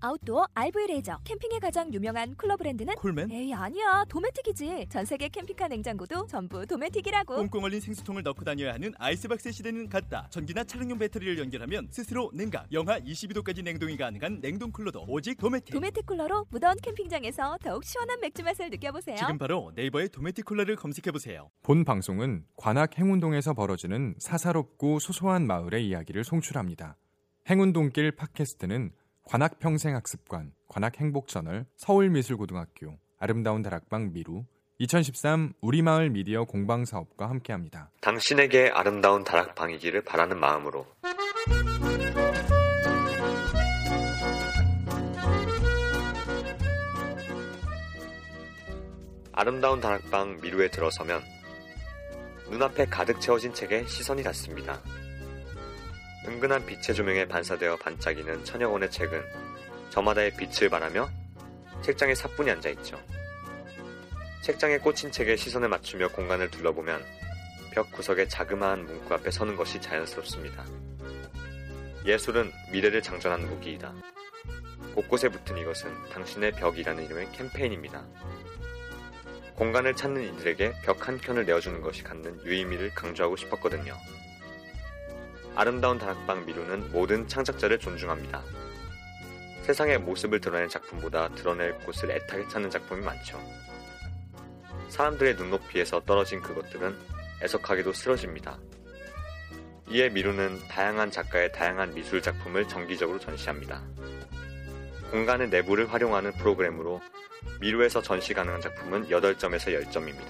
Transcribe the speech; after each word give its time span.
아웃도어 0.00 0.48
RV 0.54 0.86
레저 0.88 1.18
캠핑에 1.24 1.58
가장 1.60 1.92
유명한 1.92 2.34
쿨러 2.36 2.56
브랜드는 2.56 2.94
콜맨? 2.96 3.30
에이 3.30 3.54
아니야 3.54 4.04
도메틱이지 4.08 4.86
전 4.90 5.04
세계 5.04 5.28
캠핑카 5.28 5.68
냉장고도 5.68 6.26
전부 6.26 6.66
도메틱이라고 6.66 7.36
꽁꽁 7.36 7.64
얼린 7.64 7.80
생수통을 7.80 8.22
넣고 8.22 8.44
다녀야 8.44 8.74
하는 8.74 8.92
아이스박스 8.98 9.50
시대는 9.50 9.88
갔다. 9.88 10.26
전기나 10.30 10.64
차량용 10.64 10.98
배터리를 10.98 11.38
연결하면 11.38 11.88
스스로 11.90 12.30
냉각, 12.34 12.66
영하 12.72 13.00
22도까지 13.00 13.62
냉동이 13.62 13.96
가능한 13.96 14.40
냉동 14.40 14.70
쿨러도 14.70 15.04
오직 15.08 15.36
도메틱. 15.38 15.74
도메틱 15.74 16.06
쿨러로 16.06 16.46
무더운 16.50 16.76
캠핑장에서 16.82 17.58
더욱 17.62 17.84
시원한 17.84 18.20
맥주 18.20 18.42
맛을 18.42 18.70
느껴보세요 18.70 19.16
지금 19.16 19.38
바로 19.38 19.72
네이버에 19.74 20.08
도메틱 20.08 20.44
쿨러를 20.44 20.76
검색해 20.76 21.10
보세요. 21.12 21.50
본 21.62 21.84
방송은 21.84 22.44
관악 22.56 22.98
행운동에서 22.98 23.54
벌어지는 23.54 24.14
사사롭고 24.18 24.98
소소한 24.98 25.46
마을의 25.46 25.86
이야기를 25.88 26.24
송출합니다. 26.24 26.96
행운동길 27.48 28.12
팟캐스트는 28.12 28.90
관악평생학습관, 29.24 30.52
관악행복저널, 30.68 31.66
서울미술고등학교, 31.76 32.98
아름다운 33.18 33.62
다락방 33.62 34.12
미루, 34.12 34.44
2013 34.78 35.54
우리마을 35.60 36.10
미디어 36.10 36.44
공방사업과 36.44 37.28
함께합니다. 37.30 37.90
당신에게 38.00 38.70
아름다운 38.74 39.24
다락방이기를 39.24 40.02
바라는 40.02 40.38
마음으로 40.38 40.86
아름다운 49.32 49.80
다락방 49.80 50.40
미루에 50.42 50.68
들어서면 50.70 51.22
눈앞에 52.50 52.86
가득 52.86 53.20
채워진 53.20 53.54
책에 53.54 53.84
시선이 53.86 54.22
닿습니다. 54.22 54.80
은근한 56.26 56.64
빛의 56.64 56.94
조명에 56.94 57.26
반사되어 57.26 57.76
반짝이는 57.76 58.44
천여 58.44 58.70
권의 58.70 58.90
책은 58.90 59.22
저마다의 59.90 60.34
빛을 60.36 60.70
발하며 60.70 61.08
책장에 61.82 62.14
사뿐히 62.14 62.50
앉아 62.50 62.70
있죠. 62.70 63.00
책장에 64.42 64.78
꽂힌 64.78 65.10
책에 65.10 65.36
시선을 65.36 65.68
맞추며 65.68 66.08
공간을 66.08 66.50
둘러보면 66.50 67.04
벽 67.72 67.90
구석의 67.92 68.28
자그마한 68.28 68.86
문구 68.86 69.12
앞에 69.14 69.30
서는 69.30 69.56
것이 69.56 69.80
자연스럽습니다. 69.80 70.64
예술은 72.06 72.52
미래를 72.72 73.02
장전하는 73.02 73.48
무기이다. 73.48 73.94
곳곳에 74.94 75.28
붙은 75.28 75.58
이것은 75.58 75.90
당신의 76.10 76.52
벽이라는 76.52 77.04
이름의 77.04 77.32
캠페인입니다. 77.32 78.04
공간을 79.56 79.94
찾는 79.94 80.22
이들에게 80.22 80.72
벽 80.84 81.06
한 81.06 81.18
켠을 81.18 81.44
내어주는 81.46 81.80
것이 81.80 82.02
갖는 82.02 82.44
유의미를 82.44 82.90
강조하고 82.94 83.36
싶었거든요. 83.36 83.96
아름다운 85.56 85.98
다락방 85.98 86.46
미루는 86.46 86.90
모든 86.90 87.28
창작자를 87.28 87.78
존중합니다. 87.78 88.42
세상의 89.62 89.98
모습을 89.98 90.40
드러낸 90.40 90.68
작품보다 90.68 91.28
드러낼 91.30 91.74
곳을 91.78 92.10
애타게 92.10 92.48
찾는 92.48 92.70
작품이 92.70 93.02
많죠. 93.02 93.40
사람들의 94.88 95.36
눈높이에서 95.36 96.00
떨어진 96.04 96.40
그것들은 96.40 96.94
애석하게도 97.42 97.92
쓰러집니다. 97.92 98.58
이에 99.90 100.08
미루는 100.08 100.66
다양한 100.68 101.10
작가의 101.10 101.52
다양한 101.52 101.94
미술 101.94 102.20
작품을 102.20 102.66
정기적으로 102.68 103.18
전시합니다. 103.18 103.82
공간의 105.10 105.48
내부를 105.50 105.92
활용하는 105.92 106.32
프로그램으로 106.32 107.00
미루에서 107.60 108.02
전시 108.02 108.34
가능한 108.34 108.60
작품은 108.60 109.08
8점에서 109.08 109.88
10점입니다. 109.88 110.26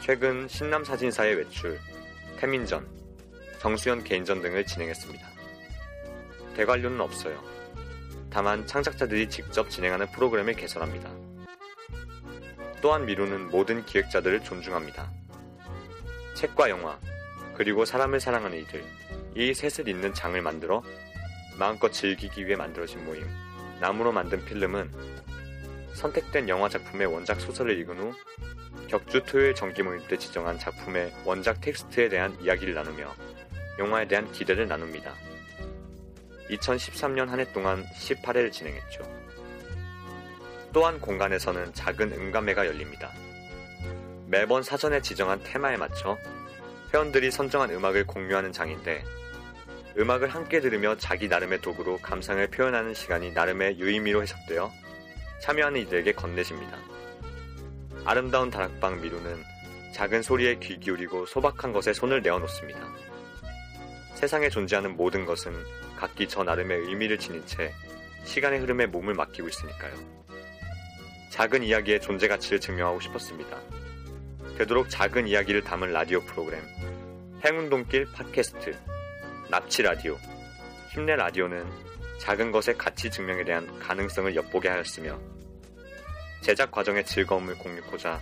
최근 0.00 0.48
신남 0.48 0.84
사진사의 0.84 1.36
외출, 1.36 1.78
태민전, 2.38 3.01
정수연 3.62 4.02
개인전 4.02 4.42
등을 4.42 4.66
진행했습니다. 4.66 5.24
대관료는 6.56 7.00
없어요. 7.00 7.40
다만 8.28 8.66
창작자들이 8.66 9.30
직접 9.30 9.70
진행하는 9.70 10.10
프로그램을 10.10 10.54
개설합니다. 10.54 11.08
또한 12.80 13.06
미루는 13.06 13.50
모든 13.50 13.86
기획자들을 13.86 14.42
존중합니다. 14.42 15.08
책과 16.34 16.70
영화, 16.70 16.98
그리고 17.54 17.84
사람을 17.84 18.18
사랑하는 18.18 18.58
이들, 18.58 18.84
이 19.36 19.54
셋을 19.54 19.86
잇는 19.86 20.12
장을 20.12 20.42
만들어 20.42 20.82
마음껏 21.56 21.92
즐기기 21.92 22.44
위해 22.44 22.56
만들어진 22.56 23.04
모임, 23.04 23.24
나무로 23.80 24.10
만든 24.10 24.44
필름은 24.44 24.90
선택된 25.94 26.48
영화 26.48 26.68
작품의 26.68 27.06
원작 27.06 27.40
소설을 27.40 27.78
읽은 27.78 27.96
후 27.96 28.12
격주 28.88 29.22
토요일 29.22 29.54
정기 29.54 29.84
모임 29.84 30.04
때 30.08 30.18
지정한 30.18 30.58
작품의 30.58 31.12
원작 31.24 31.60
텍스트에 31.60 32.08
대한 32.08 32.36
이야기를 32.42 32.74
나누며 32.74 33.14
영화에 33.78 34.06
대한 34.06 34.30
기대를 34.32 34.68
나눕니다. 34.68 35.14
2013년 36.50 37.26
한 37.28 37.40
해 37.40 37.50
동안 37.52 37.84
18회를 37.94 38.52
진행했죠. 38.52 39.02
또한 40.72 41.00
공간에서는 41.00 41.72
작은 41.74 42.12
음감회가 42.12 42.66
열립니다. 42.66 43.10
매번 44.26 44.62
사전에 44.62 45.00
지정한 45.00 45.42
테마에 45.42 45.76
맞춰 45.76 46.16
회원들이 46.92 47.30
선정한 47.30 47.70
음악을 47.70 48.06
공유하는 48.06 48.52
장인데 48.52 49.04
음악을 49.98 50.28
함께 50.28 50.60
들으며 50.60 50.96
자기 50.96 51.28
나름의 51.28 51.60
도구로 51.60 51.98
감상을 51.98 52.46
표현하는 52.48 52.94
시간이 52.94 53.32
나름의 53.32 53.78
유의미로 53.78 54.22
해석되어 54.22 54.72
참여하는 55.42 55.80
이들에게 55.82 56.12
건네집니다. 56.12 56.78
아름다운 58.04 58.50
다락방 58.50 59.02
미루는 59.02 59.42
작은 59.92 60.22
소리에 60.22 60.58
귀 60.60 60.78
기울이고 60.80 61.26
소박한 61.26 61.72
것에 61.72 61.92
손을 61.92 62.22
내어놓습니다. 62.22 62.80
세상에 64.22 64.48
존재하는 64.48 64.96
모든 64.96 65.26
것은 65.26 65.52
각기 65.96 66.28
저 66.28 66.44
나름의 66.44 66.82
의미를 66.82 67.18
지닌 67.18 67.44
채 67.44 67.72
시간의 68.22 68.60
흐름에 68.60 68.86
몸을 68.86 69.14
맡기고 69.14 69.48
있으니까요. 69.48 69.94
작은 71.30 71.64
이야기의 71.64 72.00
존재 72.00 72.28
가치를 72.28 72.60
증명하고 72.60 73.00
싶었습니다. 73.00 73.60
되도록 74.58 74.88
작은 74.90 75.26
이야기를 75.26 75.62
담은 75.62 75.92
라디오 75.92 76.20
프로그램 76.20 76.62
행운동길 77.44 78.12
팟캐스트 78.12 78.78
납치 79.50 79.82
라디오 79.82 80.16
힘내 80.90 81.16
라디오는 81.16 81.68
작은 82.20 82.52
것의 82.52 82.78
가치 82.78 83.10
증명에 83.10 83.42
대한 83.42 83.76
가능성을 83.80 84.36
엿보게 84.36 84.68
하였으며 84.68 85.18
제작 86.42 86.70
과정의 86.70 87.04
즐거움을 87.06 87.58
공유하고자 87.58 88.20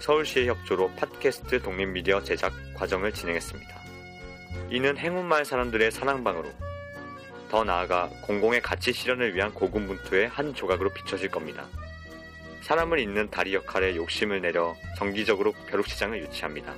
서울시의 0.00 0.48
협조로 0.48 0.90
팟캐스트 0.96 1.62
독립미디어 1.62 2.24
제작 2.24 2.52
과정을 2.74 3.12
진행했습니다. 3.12 3.85
이는 4.70 4.96
행운마을 4.96 5.44
사람들의 5.44 5.90
사랑방으로 5.90 6.50
더 7.48 7.64
나아가 7.64 8.08
공공의 8.22 8.60
가치 8.60 8.92
실현을 8.92 9.34
위한 9.34 9.52
고군분투의 9.54 10.28
한 10.28 10.54
조각으로 10.54 10.90
비춰질 10.92 11.30
겁니다. 11.30 11.66
사람을 12.62 12.98
잇는 12.98 13.30
다리 13.30 13.54
역할에 13.54 13.94
욕심을 13.94 14.40
내려 14.40 14.74
정기적으로 14.96 15.52
벼룩시장을 15.68 16.20
유치합니다. 16.22 16.74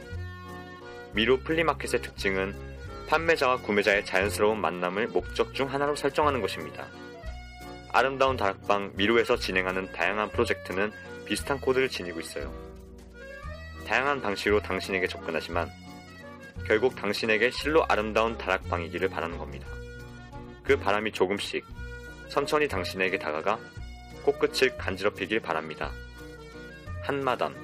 미루 1.12 1.40
플리마켓의 1.40 2.02
특징은 2.02 2.54
판매자와 3.08 3.62
구매자의 3.62 4.04
자연스러운 4.04 4.60
만남을 4.60 5.08
목적 5.08 5.54
중 5.54 5.72
하나로 5.72 5.96
설정하는 5.96 6.42
것입니다. 6.42 6.86
아름다운 7.90 8.36
다락방 8.36 8.92
미루에서 8.96 9.36
진행하는 9.36 9.90
다양한 9.92 10.30
프로젝트는 10.30 10.92
비슷한 11.24 11.58
코드를 11.58 11.88
지니고 11.88 12.20
있어요. 12.20 12.52
다양한 13.86 14.20
방식으로 14.20 14.60
당신에게 14.60 15.06
접근하지만 15.06 15.70
결국 16.66 16.96
당신에게 16.96 17.50
실로 17.50 17.84
아름다운 17.88 18.36
다락방이기를 18.36 19.08
바라는 19.08 19.38
겁니다. 19.38 19.66
그 20.62 20.78
바람이 20.78 21.12
조금씩 21.12 21.64
천천히 22.28 22.68
당신에게 22.68 23.18
다가가 23.18 23.58
코끝을 24.22 24.76
간지럽히길 24.76 25.40
바랍니다. 25.40 25.90
한마담 27.02 27.54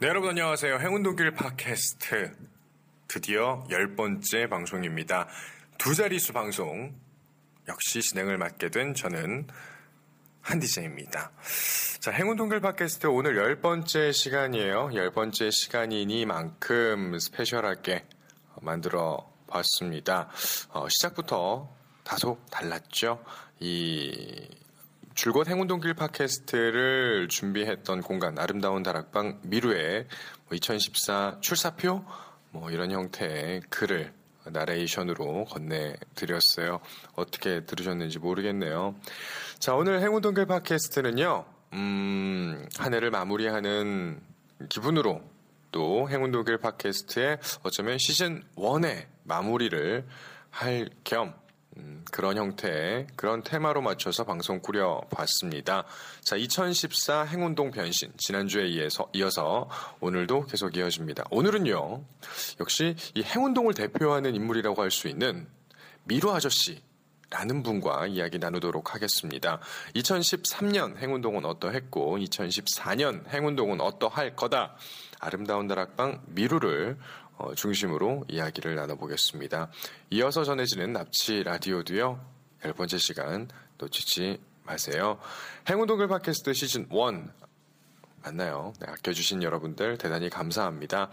네, 0.00 0.06
여러분 0.06 0.30
안녕하세요. 0.30 0.78
행운동길 0.78 1.32
팟캐스트 1.32 2.32
드디어 3.08 3.64
열 3.70 3.96
번째 3.96 4.46
방송입니다. 4.48 5.26
두 5.78 5.94
자릿수 5.94 6.32
방송 6.32 6.94
역시 7.66 8.00
진행을 8.02 8.38
맡게 8.38 8.68
된 8.68 8.94
저는 8.94 9.46
한디제입니다. 10.48 11.30
자, 12.00 12.10
행운동글 12.10 12.60
팟캐스트 12.60 13.06
오늘 13.08 13.36
열 13.36 13.60
번째 13.60 14.12
시간이에요. 14.12 14.90
열 14.94 15.10
번째 15.10 15.50
시간이니만큼 15.50 17.18
스페셜하게 17.18 18.06
만들어 18.62 19.30
봤습니다. 19.46 20.30
어, 20.70 20.88
시작부터 20.88 21.68
다소 22.02 22.38
달랐죠. 22.50 23.22
이 23.60 24.48
줄곧 25.14 25.48
행운동길 25.48 25.92
팟캐스트를 25.92 27.28
준비했던 27.28 28.00
공간 28.00 28.38
아름다운 28.38 28.82
다락방 28.82 29.40
미루의 29.42 30.06
2014 30.50 31.38
출사표 31.42 32.04
뭐 32.52 32.70
이런 32.70 32.90
형태의 32.90 33.60
글을 33.68 34.17
나레이션으로 34.52 35.44
건네드렸어요. 35.46 36.80
어떻게 37.14 37.64
들으셨는지 37.64 38.18
모르겠네요. 38.18 38.94
자, 39.58 39.74
오늘 39.74 40.00
행운동길 40.00 40.46
팟캐스트는요, 40.46 41.44
음, 41.74 42.68
한 42.76 42.94
해를 42.94 43.10
마무리하는 43.10 44.20
기분으로 44.68 45.22
또 45.70 46.08
행운동길 46.08 46.58
팟캐스트의 46.58 47.38
어쩌면 47.62 47.98
시즌 47.98 48.42
1의 48.56 49.06
마무리를 49.24 50.06
할 50.50 50.88
겸, 51.04 51.34
음, 51.78 52.04
그런 52.10 52.36
형태의 52.36 53.06
그런 53.16 53.42
테마로 53.42 53.80
맞춰서 53.82 54.24
방송 54.24 54.60
꾸려봤습니다. 54.60 55.84
자, 56.22 56.36
2014 56.36 57.22
행운동 57.24 57.70
변신 57.70 58.12
지난주에 58.16 58.66
이어서, 58.68 59.08
이어서 59.14 59.68
오늘도 60.00 60.46
계속 60.46 60.76
이어집니다. 60.76 61.24
오늘은요, 61.30 62.04
역시 62.60 62.96
이 63.14 63.22
행운동을 63.22 63.74
대표하는 63.74 64.34
인물이라고 64.34 64.82
할 64.82 64.90
수 64.90 65.08
있는 65.08 65.46
미루 66.04 66.32
아저씨. 66.32 66.82
라는 67.30 67.62
분과 67.62 68.06
이야기 68.06 68.38
나누도록 68.38 68.94
하겠습니다. 68.94 69.60
2013년 69.94 70.96
행운동은 70.96 71.44
어떠했고 71.44 72.16
2014년 72.16 73.28
행운동은 73.28 73.82
어떠할 73.82 74.34
거다. 74.34 74.76
아름다운 75.20 75.66
다락방 75.66 76.22
미루를 76.28 76.96
어, 76.96 77.27
중심으로 77.54 78.24
이야기를 78.28 78.74
나눠보겠습니다. 78.74 79.70
이어서 80.10 80.44
전해지는 80.44 80.92
납치 80.92 81.42
라디오도요. 81.42 82.20
열 82.64 82.72
번째 82.72 82.98
시간 82.98 83.48
놓치지 83.78 84.40
마세요. 84.64 85.18
행운동글 85.68 86.08
팟캐스트 86.08 86.52
시즌 86.52 86.88
1 86.90 87.28
맞나요? 88.22 88.72
네, 88.80 88.90
아껴주신 88.90 89.42
여러분들 89.42 89.96
대단히 89.96 90.28
감사합니다. 90.28 91.10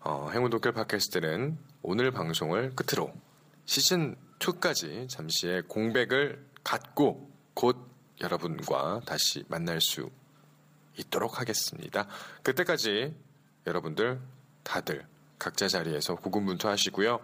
어, 0.00 0.30
행운동글 0.32 0.72
팟캐스트는 0.72 1.58
오늘 1.82 2.10
방송을 2.10 2.74
끝으로 2.74 3.12
시즌 3.64 4.16
2까지 4.38 5.08
잠시의 5.08 5.62
공백을 5.62 6.44
갖고 6.64 7.30
곧 7.54 7.76
여러분과 8.20 9.00
다시 9.06 9.44
만날 9.48 9.80
수 9.80 10.10
있도록 10.98 11.40
하겠습니다. 11.40 12.08
그때까지 12.42 13.14
여러분들 13.66 14.20
다들 14.64 15.06
각자 15.38 15.68
자리에서 15.68 16.16
고군분투하시고요. 16.16 17.20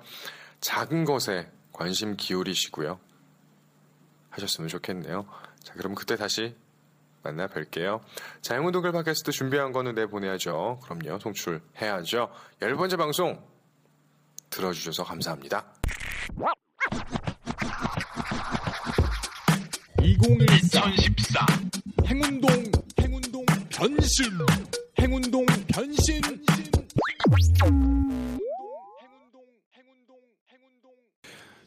작은 0.60 1.04
것에 1.04 1.50
관심 1.72 2.16
기울이시고요. 2.16 2.98
하셨으면 4.30 4.68
좋겠네요. 4.68 5.26
자, 5.62 5.74
그럼 5.74 5.94
그때 5.94 6.16
다시 6.16 6.54
만나 7.22 7.46
뵐게요. 7.46 8.00
자, 8.42 8.54
행운동글 8.54 8.92
팟캐스트 8.92 9.32
준비한 9.32 9.72
거는 9.72 9.94
내보내야죠. 9.94 10.80
그럼요. 10.84 11.18
송출해야죠. 11.18 12.30
열 12.62 12.76
번째 12.76 12.96
방송 12.96 13.42
들어주셔서 14.50 15.04
감사합니다. 15.04 15.64
2014 20.02 21.46
행운동 22.06 22.50
행운동 23.00 23.44
변신 23.70 24.24
행운동 25.00 25.46
변신 25.68 26.20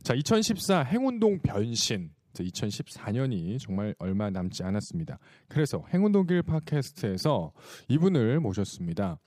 자, 0.08 0.14
2014 0.14 0.84
행운동 0.84 1.38
변신. 1.40 2.12
2014년이 2.34 3.60
정말 3.60 3.94
얼마 4.00 4.30
남지 4.30 4.64
않았습니다. 4.64 5.20
그래서 5.50 5.84
행운동길 5.94 6.44
팟캐스트에서 6.44 7.52
이분을 7.90 8.40
모셨습니다. 8.40 9.20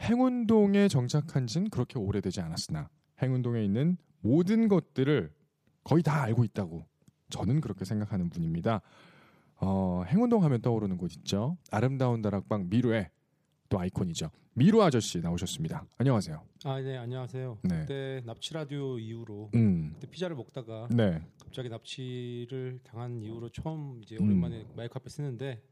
행운동에 0.00 0.88
정착한 0.88 1.46
지는 1.46 1.70
그렇게 1.70 2.00
오래되지 2.00 2.40
않았으나 2.40 2.88
행운동에 3.22 3.62
있는 3.62 3.98
모든 4.20 4.66
것들을 4.66 5.30
거의 5.84 6.02
다 6.02 6.24
알고 6.24 6.42
있다고 6.42 6.84
저는 7.30 7.60
그렇게 7.60 7.84
생각하는 7.84 8.28
분입니다. 8.28 8.80
어, 9.60 10.02
행운동 10.08 10.42
하면 10.42 10.60
떠오르는 10.60 10.96
곳 10.96 11.14
있죠. 11.18 11.56
아름다운 11.70 12.20
다락방 12.20 12.68
미루의 12.68 13.10
또 13.68 13.78
아이콘이죠. 13.78 14.32
미루 14.58 14.82
아저씨 14.82 15.20
나오셨습니다. 15.20 15.86
안녕하세요. 15.98 16.42
아, 16.64 16.80
네, 16.80 16.96
안녕하세요. 16.96 17.58
네. 17.62 17.80
그때 17.80 18.22
납치 18.24 18.54
라디오 18.54 18.98
이후로 18.98 19.50
음. 19.54 19.90
그때 19.92 20.06
피자를 20.10 20.34
먹다가 20.34 20.88
네. 20.90 21.20
갑자기 21.38 21.68
납치를 21.68 22.80
당한 22.82 23.20
이후로 23.22 23.50
처음 23.50 24.00
이제 24.02 24.16
음. 24.18 24.24
오랜만에 24.24 24.64
마이크 24.74 24.94
앞에 24.96 25.10
쓰는데 25.10 25.62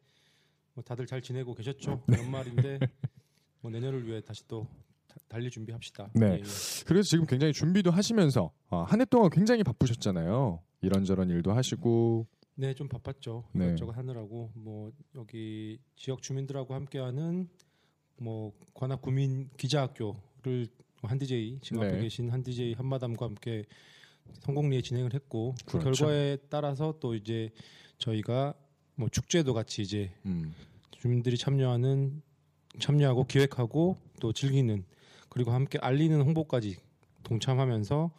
뭐 0.74 0.84
다들 0.84 1.06
잘 1.06 1.22
지내고 1.22 1.54
계셨죠? 1.54 2.04
연말인데 2.12 2.78
뭐 3.62 3.70
내년을 3.70 4.06
위해 4.06 4.20
다시 4.20 4.46
또 4.46 4.66
다- 5.08 5.16
달릴 5.28 5.50
준비합시다. 5.50 6.10
네. 6.12 6.26
예, 6.26 6.32
예. 6.34 6.42
그래서 6.86 7.08
지금 7.08 7.24
굉장히 7.24 7.54
준비도 7.54 7.90
하시면서 7.90 8.52
어, 8.68 8.82
한해 8.82 9.06
동안 9.06 9.30
굉장히 9.30 9.62
바쁘셨잖아요. 9.64 10.60
이런저런 10.82 11.30
일도 11.30 11.52
하시고 11.52 12.26
네, 12.56 12.74
좀 12.74 12.88
바빴죠. 12.88 13.44
네. 13.54 13.68
이것저것 13.68 13.96
하느라고 13.96 14.52
뭐 14.54 14.92
여기 15.14 15.78
지역 15.96 16.20
주민들하고 16.20 16.74
함께하는 16.74 17.48
뭐 18.18 18.52
관악 18.74 19.02
구민 19.02 19.48
기자학교를 19.56 20.68
한 21.02 21.18
DJ 21.18 21.58
지금 21.62 21.80
네. 21.80 21.88
앞에 21.88 22.00
계신 22.00 22.30
한 22.30 22.42
DJ 22.42 22.74
한마담과 22.74 23.26
함께 23.26 23.64
성공리에 24.40 24.80
진행을 24.80 25.14
했고 25.14 25.54
그 25.66 25.78
그렇죠. 25.78 26.04
결과에 26.04 26.36
따라서 26.48 26.94
또 27.00 27.14
이제 27.14 27.50
저희가 27.98 28.54
뭐 28.96 29.08
축제도 29.08 29.52
같이 29.54 29.82
이제 29.82 30.12
음. 30.26 30.54
주민들이 30.92 31.36
참여하는 31.36 32.22
참여하고 32.78 33.26
기획하고 33.26 33.98
또 34.20 34.32
즐기는 34.32 34.84
그리고 35.28 35.52
함께 35.52 35.78
알리는 35.80 36.20
홍보까지 36.20 36.76
동참하면서 37.24 38.10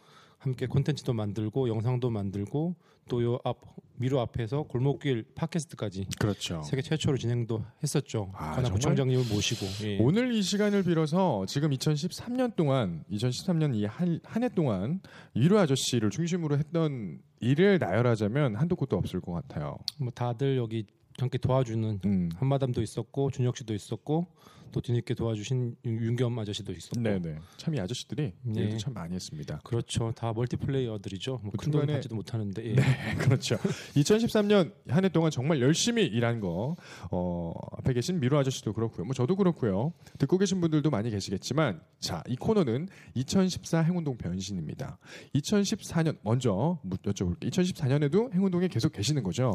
함께 0.46 0.66
콘텐츠도 0.66 1.12
만들고 1.12 1.68
영상도 1.68 2.08
만들고 2.10 2.76
또 3.08 3.22
요 3.22 3.38
앞 3.44 3.58
미루 3.98 4.20
앞에서 4.20 4.64
골목길 4.64 5.24
팟캐스트까지 5.34 6.06
그렇죠. 6.18 6.62
세계 6.62 6.82
최초로 6.82 7.16
진행도 7.16 7.64
했었죠. 7.82 8.30
아, 8.34 8.52
관악? 8.56 8.72
구청장님을 8.74 9.24
모시고 9.32 9.66
예. 9.86 9.98
오늘 10.00 10.32
이 10.34 10.42
시간을 10.42 10.82
빌어서 10.82 11.46
지금 11.46 11.70
2013년 11.70 12.56
동안 12.56 13.04
2013년 13.10 13.74
이 13.74 13.86
한 13.86 14.42
해 14.42 14.48
동안 14.50 15.00
미루 15.34 15.58
아저씨를 15.58 16.10
중심으로 16.10 16.58
했던 16.58 17.20
일을 17.40 17.78
나열하자면 17.78 18.56
한도 18.56 18.76
끝도 18.76 18.96
없을 18.98 19.20
것 19.20 19.32
같아요. 19.32 19.78
뭐 19.98 20.10
다들 20.14 20.56
여기 20.58 20.84
함께 21.18 21.38
도와주는 21.38 22.00
음. 22.04 22.28
한마담도 22.36 22.82
있었고 22.82 23.30
준혁 23.30 23.56
씨도 23.56 23.72
있었고 23.72 24.26
또 24.72 24.80
뒤늦게 24.80 25.14
도와주신 25.14 25.76
윤- 25.84 26.00
윤겸 26.02 26.38
아저씨도 26.38 26.72
있었고 26.72 27.00
네네. 27.00 27.36
참 27.56 27.74
이 27.74 27.80
아저씨들이 27.80 28.32
네. 28.42 28.60
일도 28.62 28.78
참 28.78 28.92
많이 28.94 29.14
했습니다. 29.14 29.60
그렇죠. 29.64 30.12
다 30.16 30.32
멀티플레이어들이죠. 30.32 31.40
뭐그큰 31.42 31.70
돈을 31.72 31.86
중간에- 31.86 31.92
받지도 31.94 32.14
못하는데 32.14 32.64
예. 32.64 32.74
네, 32.74 32.82
그렇죠. 33.18 33.56
2013년 33.94 34.72
한 34.88 35.04
해 35.04 35.08
동안 35.08 35.30
정말 35.30 35.60
열심히 35.60 36.04
일한 36.04 36.40
거 36.40 36.76
어, 37.10 37.52
앞에 37.78 37.92
계신 37.92 38.18
미루 38.20 38.36
아저씨도 38.38 38.72
그렇고요. 38.72 39.04
뭐 39.04 39.14
저도 39.14 39.36
그렇고요. 39.36 39.92
듣고 40.18 40.38
계신 40.38 40.60
분들도 40.60 40.90
많이 40.90 41.10
계시겠지만 41.10 41.80
자, 42.00 42.22
이 42.28 42.36
코너는 42.36 42.88
2014 43.14 43.82
행운동 43.82 44.16
변신입니다. 44.16 44.98
2014년 45.34 46.16
먼저 46.22 46.78
묻- 46.82 47.02
여쭤볼게요. 47.02 47.50
2014년에도 47.50 48.32
행운동에 48.32 48.68
계속 48.68 48.92
계시는 48.92 49.22
거죠? 49.22 49.52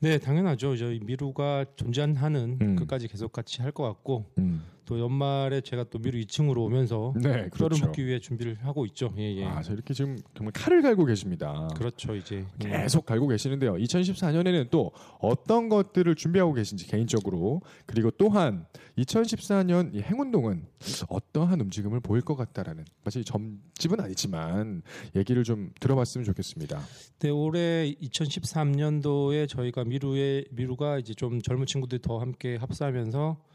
네, 0.00 0.18
당연하죠. 0.18 0.76
저희 0.76 0.98
미루가 1.00 1.64
존재하는 1.76 2.58
음. 2.60 2.76
끝까지 2.76 3.06
계속 3.08 3.32
같이 3.32 3.62
할 3.62 3.72
것 3.72 3.84
같고 3.84 4.26
음. 4.38 4.62
또 4.84 4.98
연말에 4.98 5.60
제가 5.60 5.84
또 5.84 5.98
미루 5.98 6.18
2층으로 6.20 6.58
오면서 6.58 7.12
네, 7.16 7.22
뼈를 7.22 7.50
그렇죠. 7.50 7.86
묻기 7.86 8.04
위해 8.06 8.18
준비를 8.18 8.58
하고 8.62 8.84
있죠. 8.86 9.12
예, 9.18 9.34
예. 9.36 9.44
아, 9.44 9.62
저 9.62 9.72
이렇게 9.72 9.94
지금 9.94 10.18
정말 10.34 10.52
칼을 10.52 10.82
갈고 10.82 11.04
계십니다. 11.04 11.68
그렇죠, 11.76 12.14
이제 12.14 12.44
예. 12.64 12.68
계속 12.68 13.06
갈고 13.06 13.28
계시는데요. 13.28 13.74
2014년에는 13.74 14.70
또 14.70 14.90
어떤 15.20 15.68
것들을 15.68 16.14
준비하고 16.14 16.52
계신지 16.54 16.86
개인적으로 16.86 17.62
그리고 17.86 18.10
또한 18.10 18.66
2014년 18.98 19.94
이 19.94 20.00
행운동은 20.00 20.66
어떠한 21.08 21.60
움직임을 21.60 22.00
보일 22.00 22.22
것 22.22 22.36
같다라는 22.36 22.84
마치 23.04 23.24
점집은 23.24 24.00
아니지만 24.00 24.82
얘기를 25.14 25.44
좀 25.44 25.70
들어봤으면 25.80 26.24
좋겠습니다. 26.24 26.80
네, 27.20 27.30
올해 27.30 27.94
2013년도에 28.02 29.48
저희가 29.48 29.84
미루의 29.84 30.46
미루가 30.50 30.98
이제 30.98 31.14
좀 31.14 31.40
젊은 31.40 31.66
친구들이 31.66 32.02
더 32.02 32.18
함께 32.18 32.56
합사하면서 32.56 33.51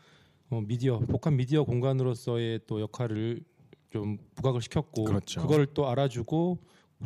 어, 0.50 0.62
미디어 0.62 1.00
복합 1.00 1.34
미디어 1.34 1.64
공간으로서의 1.64 2.62
또 2.68 2.80
역할을 2.82 3.42
좀 3.90 4.18
부각을 4.36 4.62
시켰고 4.62 5.04
그렇죠. 5.06 5.42
그걸 5.42 5.66
또 5.74 5.88
알아주고 5.90 6.58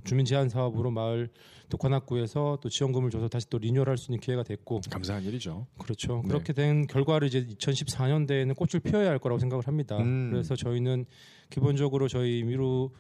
주민 0.03 0.25
제한 0.25 0.47
사업으로 0.49 0.89
마을 0.91 1.29
또 1.69 1.77
관악구에서 1.77 2.59
또 2.61 2.69
지원금을 2.69 3.09
줘서 3.09 3.27
다시 3.27 3.49
또 3.49 3.57
리뉴얼할 3.57 3.97
수 3.97 4.11
있는 4.11 4.19
기회가 4.19 4.43
됐고 4.43 4.81
감사한 4.89 5.23
일이죠. 5.23 5.67
그렇죠. 5.79 6.21
네. 6.23 6.29
그렇게 6.29 6.53
된 6.53 6.87
결과를 6.87 7.27
이제 7.27 7.45
2014년대에는 7.45 8.55
꽃을 8.55 8.81
피워야 8.81 9.09
할 9.09 9.19
거라고 9.19 9.39
생각을 9.39 9.67
합니다. 9.67 9.97
음. 9.97 10.29
그래서 10.31 10.55
저희는 10.55 11.05
기본적으로 11.49 12.07
저희 12.07 12.43
미루 12.43 12.91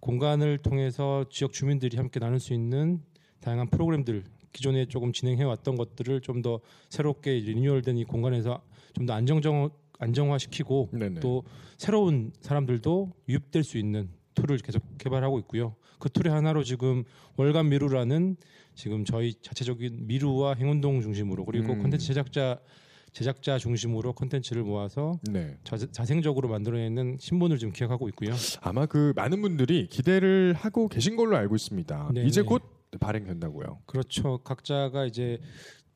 공간을 0.00 0.58
통해서 0.58 1.24
지역 1.30 1.52
주민들이 1.52 1.96
함께 1.96 2.18
나눌 2.18 2.40
수 2.40 2.54
있는 2.54 3.02
다양한 3.40 3.68
프로그램들 3.70 4.24
기존에 4.52 4.86
조금 4.86 5.12
진행해 5.12 5.44
왔던 5.44 5.76
것들을 5.76 6.20
좀 6.22 6.42
더 6.42 6.60
새롭게 6.90 7.32
리뉴얼된 7.34 7.98
이 7.98 8.04
공간에서 8.04 8.62
좀 8.94 9.06
더 9.06 9.14
안정정 9.14 9.70
안정화시키고 10.02 10.90
네네. 10.92 11.20
또 11.20 11.44
새로운 11.78 12.32
사람들도 12.40 13.12
유입될 13.28 13.64
수 13.64 13.78
있는 13.78 14.08
툴을 14.34 14.58
계속 14.58 14.82
개발하고 14.98 15.38
있고요. 15.40 15.74
그 15.98 16.10
툴의 16.10 16.32
하나로 16.32 16.64
지금 16.64 17.04
월간 17.36 17.68
미루라는 17.68 18.36
지금 18.74 19.04
저희 19.04 19.34
자체적인 19.34 20.06
미루와 20.06 20.54
행운동 20.54 21.00
중심으로 21.00 21.44
그리고 21.44 21.74
음. 21.74 21.82
콘텐츠 21.82 22.06
제작자 22.06 22.58
제작자 23.12 23.58
중심으로 23.58 24.14
콘텐츠를 24.14 24.62
모아서 24.62 25.20
네. 25.30 25.58
자, 25.64 25.76
자생적으로 25.76 26.48
만들어내는 26.48 27.18
신문을 27.20 27.58
지금 27.58 27.72
기획하고 27.72 28.08
있고요. 28.08 28.30
아마 28.62 28.86
그 28.86 29.12
많은 29.14 29.42
분들이 29.42 29.86
기대를 29.86 30.54
하고 30.54 30.88
계신 30.88 31.16
걸로 31.16 31.36
알고 31.36 31.54
있습니다. 31.54 32.10
네네. 32.14 32.26
이제 32.26 32.40
곧 32.40 32.62
발행된다고요. 32.98 33.80
그렇죠. 33.86 34.38
각자가 34.38 35.04
이제 35.04 35.38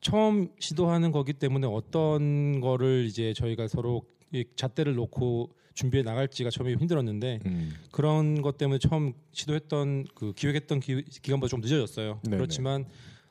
처음 0.01 0.49
시도하는 0.59 1.11
거기 1.11 1.33
때문에 1.33 1.67
어떤 1.67 2.61
거를 2.61 3.05
이제 3.07 3.33
저희가 3.33 3.67
서로 3.67 4.03
이 4.31 4.45
잣대를 4.55 4.95
놓고 4.95 5.51
준비해 5.73 6.03
나갈지가 6.03 6.49
처음에 6.49 6.73
힘들었는데 6.73 7.39
음. 7.45 7.73
그런 7.91 8.41
것 8.41 8.57
때문에 8.57 8.79
처음 8.79 9.13
시도했던 9.31 10.05
그 10.15 10.33
기획했던 10.33 10.79
기, 10.79 11.03
기간보다 11.03 11.49
좀 11.49 11.61
늦어졌어요. 11.61 12.19
네네. 12.23 12.37
그렇지만 12.37 12.85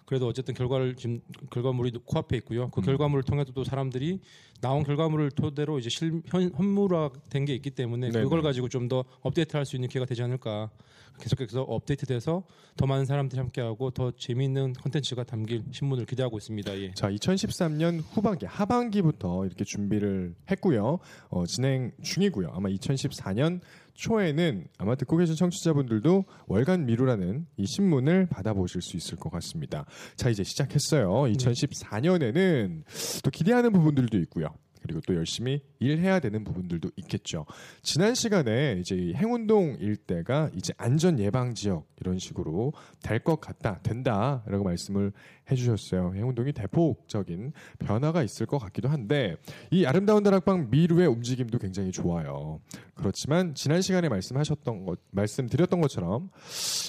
그래도 0.04 0.28
어쨌든 0.28 0.54
결과를 0.54 0.94
지금 0.94 1.20
결과물이 1.50 1.90
코앞에 2.04 2.36
있고요. 2.38 2.70
그 2.70 2.80
음. 2.80 2.84
결과물을 2.84 3.24
통해서 3.24 3.52
또 3.52 3.64
사람들이 3.64 4.20
나온 4.60 4.82
결과물을 4.84 5.30
토대로 5.32 5.78
이제 5.78 5.88
실 5.90 6.22
현, 6.26 6.50
현물화된 6.54 7.44
게 7.44 7.54
있기 7.54 7.70
때문에 7.70 8.10
네네. 8.10 8.24
그걸 8.24 8.42
가지고 8.42 8.68
좀 8.68 8.86
더 8.86 9.04
업데이트할 9.22 9.66
수 9.66 9.74
있는 9.74 9.88
기회가 9.88 10.06
되지 10.06 10.22
않을까. 10.22 10.70
계속해서 11.18 11.62
업데이트돼서 11.62 12.44
더 12.76 12.86
많은 12.86 13.06
사람들이 13.06 13.40
함께하고 13.40 13.90
더 13.90 14.12
재미있는 14.12 14.74
컨텐츠가 14.74 15.24
담길 15.24 15.64
신문을 15.72 16.04
기대하고 16.04 16.36
있습니다. 16.36 16.78
예. 16.78 16.92
자, 16.92 17.10
2013년 17.10 18.02
후반기, 18.12 18.44
하반기부터 18.46 19.46
이렇게 19.46 19.64
준비를 19.64 20.34
했고요. 20.50 20.98
어, 21.30 21.46
진행 21.46 21.90
중이고요. 22.02 22.50
아마 22.52 22.68
2014년 22.68 23.60
초에는 23.94 24.66
아마 24.76 24.94
듣고 24.94 25.16
계신 25.16 25.34
청취자분들도 25.36 26.26
월간 26.48 26.84
미루라는 26.84 27.46
이 27.56 27.66
신문을 27.66 28.26
받아보실 28.26 28.82
수 28.82 28.98
있을 28.98 29.16
것 29.16 29.30
같습니다. 29.32 29.86
자, 30.16 30.28
이제 30.28 30.44
시작했어요. 30.44 31.08
2014년에는 31.32 32.82
또 33.24 33.30
기대하는 33.30 33.72
부분들도 33.72 34.18
있고요. 34.18 34.48
그리고 34.86 35.00
또 35.06 35.14
열심히 35.14 35.62
일해야 35.80 36.20
되는 36.20 36.44
부분들도 36.44 36.90
있겠죠. 36.96 37.46
지난 37.82 38.14
시간에 38.14 38.78
이제 38.80 38.94
이 38.94 39.14
행운동 39.14 39.76
일대가 39.80 40.50
이제 40.54 40.72
안전 40.76 41.18
예방 41.18 41.54
지역 41.54 41.88
이런 42.00 42.18
식으로 42.18 42.72
될 43.02 43.16
것 43.26 43.40
같다, 43.40 43.80
된다라고 43.82 44.62
말씀을 44.62 45.10
해주셨어요. 45.50 46.12
행운동이 46.14 46.52
대폭적인 46.52 47.52
변화가 47.80 48.22
있을 48.22 48.46
것 48.46 48.58
같기도 48.58 48.88
한데 48.88 49.36
이 49.72 49.84
아름다운 49.86 50.22
다락방 50.22 50.68
미루의 50.70 51.08
움직임도 51.08 51.58
굉장히 51.58 51.90
좋아요. 51.90 52.60
그렇지만 52.94 53.54
지난 53.54 53.82
시간에 53.82 54.08
말씀하셨던 54.08 54.84
것, 54.84 55.00
말씀드렸던 55.10 55.80
것처럼 55.80 56.30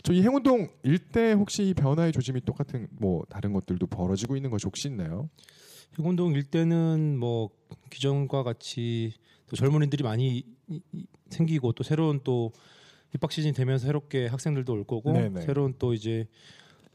저 0.03 0.13
이 0.17 0.21
행운동 0.23 0.67
일대 0.83 1.33
혹시 1.33 1.63
이 1.69 1.73
변화의 1.75 2.11
조짐이 2.11 2.41
똑같은 2.41 2.87
뭐 2.91 3.23
다른 3.29 3.53
것들도 3.53 3.85
벌어지고 3.87 4.35
있는 4.35 4.49
것이 4.49 4.65
혹시 4.65 4.87
있나요? 4.87 5.29
행운동 5.99 6.33
일대는 6.33 7.17
뭐 7.17 7.49
기존과 7.89 8.43
같이 8.43 9.13
또 9.47 9.55
젊은이들이 9.55 10.03
많이 10.03 10.43
생기고 11.29 11.71
또 11.73 11.83
새로운 11.83 12.19
또 12.23 12.51
입학 13.15 13.31
시즌이 13.31 13.53
되면서 13.53 13.85
새롭게 13.85 14.27
학생들도 14.27 14.73
올 14.73 14.83
거고 14.83 15.13
네네. 15.13 15.41
새로운 15.41 15.73
또 15.79 15.93
이제 15.93 16.27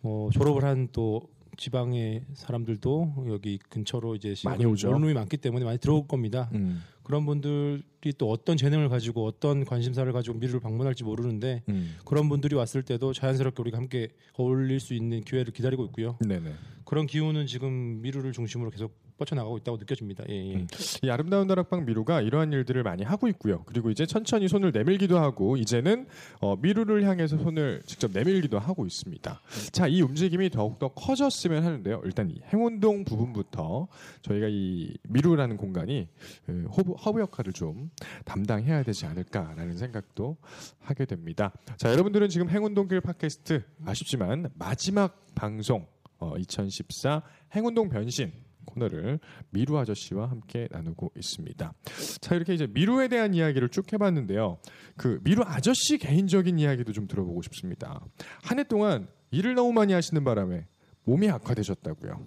뭐 0.01 0.31
졸업을 0.31 0.65
한 0.65 0.89
또 0.93 1.29
지방의 1.57 2.25
사람들도 2.35 3.27
여기 3.29 3.59
근처로 3.69 4.15
이제 4.15 4.35
많이 4.45 4.65
오죠. 4.65 4.91
원룸이 4.91 5.15
많기 5.15 5.37
때문에 5.37 5.65
많이 5.65 5.79
들어올 5.79 6.07
겁니다. 6.07 6.51
음. 6.55 6.83
그런 7.03 7.27
분들이 7.27 8.13
또 8.17 8.31
어떤 8.31 8.57
재능을 8.57 8.89
가지고 8.89 9.27
어떤 9.27 9.65
관심사를 9.65 10.11
가지고 10.13 10.39
미루를 10.39 10.61
방문할지 10.61 11.05
모르는데 11.05 11.63
음. 11.69 11.97
그런 12.05 12.29
분들이 12.29 12.55
왔을 12.55 12.83
때도 12.83 13.13
자연스럽게 13.13 13.61
우리가 13.61 13.79
함께 13.79 14.09
어울릴 14.35 14.81
수 14.81 14.95
있는 14.95 15.21
기회를 15.23 15.53
기다리고 15.53 15.85
있고요. 15.87 16.17
네네. 16.21 16.53
그런 16.85 17.07
기운은 17.07 17.47
지금 17.47 18.01
미루를 18.03 18.33
중심으로 18.33 18.71
계속 18.71 18.95
뻗쳐나가고 19.23 19.59
있다고 19.59 19.79
느껴집니다. 19.79 20.25
예, 20.29 20.51
예. 20.51 20.55
음. 20.57 20.67
이 21.03 21.11
아름다운 21.11 21.47
다락방 21.47 21.85
미루가 21.85 22.21
이러한 22.21 22.53
일들을 22.53 22.83
많이 22.83 23.03
하고 23.05 23.29
있고요. 23.29 23.63
그리고 23.67 23.91
이제 23.91 24.07
천천히 24.07 24.49
손을 24.49 24.73
내밀기도 24.73 25.19
하고 25.19 25.57
이제는 25.57 26.07
어, 26.41 26.57
미루를 26.57 27.05
향해서 27.05 27.39
손을 27.39 27.83
직접 27.87 28.11
내밀기도 28.13 28.59
하고 28.59 28.87
있습니다. 28.87 29.41
자, 29.73 29.87
이 29.87 30.03
움직임이 30.03 30.51
더욱더 30.51 30.89
커졌으면 30.89 31.65
하는데요. 31.65 32.03
일단 32.05 32.31
이 32.31 32.41
행운동 32.53 33.05
부분부터 33.05 33.89
저희가 34.23 34.49
이 34.51 34.95
미루라는 35.09 35.57
공간이 35.57 36.09
그 36.47 36.67
허브, 36.77 36.93
허브 36.93 37.21
역할을 37.21 37.53
좀 37.53 37.91
담당해야 38.25 38.83
되지 38.83 39.07
않을까라는 39.07 39.77
생각도 39.77 40.37
하게 40.81 41.05
됩니다. 41.05 41.53
자, 41.77 41.91
여러분들은 41.91 42.29
지금 42.29 42.49
행운동길 42.49 43.01
팟캐스트 43.01 43.63
아쉽지만 43.85 44.51
마지막 44.55 45.27
방송 45.35 45.87
어, 46.19 46.35
2014 46.39 47.23
행운동 47.55 47.89
변신 47.89 48.33
코너를 48.65 49.19
미루 49.51 49.79
아저씨와 49.79 50.31
함께 50.31 50.69
나누고 50.71 51.13
있습니다. 51.17 51.73
자 52.21 52.35
이렇게 52.35 52.55
이제 52.55 52.67
미루에 52.67 53.09
대한 53.09 53.35
이야기를 53.35 53.69
쭉 53.71 53.93
해봤는데요. 53.93 54.59
그 54.97 55.21
미루 55.25 55.43
아저씨 55.47 55.99
개인적인 55.99 56.59
이야기도 56.59 56.93
좀 56.93 57.07
들어보고 57.07 57.43
싶습니다. 57.43 58.05
한 58.43 58.59
해 58.59 58.65
동안 58.65 59.09
일을 59.31 59.55
너무 59.55 59.73
많이 59.73 59.93
하시는 59.93 60.23
바람에 60.25 60.67
몸이 61.05 61.29
악화되셨다고요. 61.31 62.27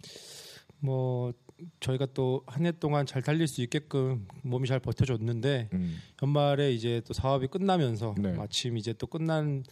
뭐 0.80 1.34
저희가 1.80 2.08
또 2.14 2.44
한 2.48 2.66
해 2.66 2.72
동안 2.74 3.06
잘 3.06 3.22
달릴 3.22 3.48
수 3.48 3.62
있게끔 3.62 4.28
몸이 4.44 4.68
잘 4.68 4.80
버텨줬는데 4.82 5.70
음, 5.74 5.98
연말에 6.22 6.74
이제 6.74 7.02
또 7.08 7.14
사업이 7.14 7.48
끝나면서 7.48 8.14
네. 8.18 8.34
마침 8.34 8.78
이제 8.78 8.92
또 8.94 9.08
끝나는 9.08 9.64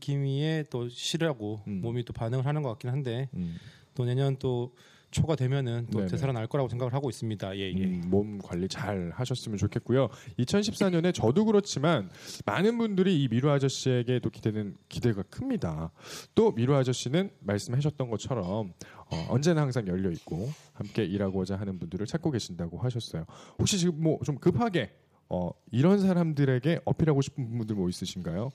기미에 0.00 0.64
또 0.68 0.88
쉬라고 0.88 1.60
음. 1.68 1.80
몸이 1.80 2.04
또 2.04 2.12
반응을 2.12 2.44
하는 2.44 2.62
것 2.62 2.70
같긴 2.70 2.90
한데 2.90 3.28
음, 3.34 3.56
또 3.94 4.04
내년 4.04 4.36
또 4.38 4.74
초가 5.12 5.36
되면은 5.36 5.86
또 5.92 5.98
네네. 5.98 6.10
되살아날 6.10 6.48
거라고 6.48 6.68
생각을 6.68 6.92
하고 6.94 7.08
있습니다. 7.10 7.56
예, 7.56 7.72
예. 7.72 7.84
음, 7.84 8.02
몸 8.06 8.38
관리 8.38 8.66
잘 8.66 9.12
하셨으면 9.14 9.58
좋겠고요. 9.58 10.08
2014년에 10.38 11.14
저도 11.14 11.44
그렇지만 11.44 12.10
많은 12.46 12.78
분들이 12.78 13.22
이 13.22 13.28
미루 13.28 13.50
아저씨에게도 13.50 14.30
기대는 14.30 14.76
기대가 14.88 15.22
큽니다. 15.22 15.92
또 16.34 16.52
미루 16.52 16.74
아저씨는 16.74 17.30
말씀하셨던 17.40 18.10
것처럼 18.10 18.72
어, 19.10 19.26
언제나 19.28 19.60
항상 19.62 19.86
열려 19.86 20.10
있고 20.10 20.50
함께 20.72 21.04
일하고자 21.04 21.56
하는 21.56 21.78
분들을 21.78 22.06
찾고 22.06 22.30
계신다고 22.32 22.78
하셨어요. 22.78 23.24
혹시 23.58 23.78
지금 23.78 24.02
뭐 24.02 24.18
좀 24.24 24.36
급하게 24.38 24.90
어, 25.34 25.50
이런 25.70 25.98
사람들에게 25.98 26.80
어필하고 26.84 27.22
싶은 27.22 27.48
부분들 27.48 27.74
뭐 27.74 27.88
있으신가요? 27.88 28.50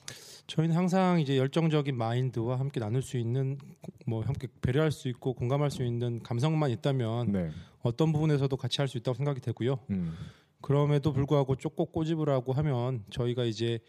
저희는 0.45 0.75
항상 0.75 1.19
이제 1.19 1.35
열정적인 1.35 1.97
마인드와 1.97 2.59
함께 2.59 2.79
나눌 2.79 3.01
수 3.01 3.17
있는 3.17 3.57
뭐 4.05 4.21
함께 4.21 4.47
배려할 4.61 4.91
수 4.91 5.07
있고 5.07 5.33
공감할 5.33 5.71
수 5.71 5.83
있는 5.83 6.21
감성만 6.21 6.69
있다면 6.69 7.31
네. 7.31 7.49
어떤 7.81 8.13
부분에서도 8.13 8.55
같이 8.55 8.79
할 8.79 8.87
수 8.87 8.97
있다고 8.99 9.15
생각이 9.15 9.41
되고요. 9.41 9.79
음, 9.89 10.13
그럼에도 10.61 11.11
불구하고 11.13 11.55
쪽꼭 11.55 11.91
꼬집을 11.91 12.29
하고 12.29 12.53
하면 12.53 13.03
저희가 13.09 13.43
이제 13.45 13.79